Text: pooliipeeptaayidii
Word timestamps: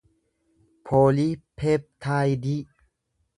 pooliipeeptaayidii 0.85 2.57